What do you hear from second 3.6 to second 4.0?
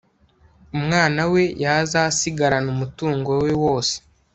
wose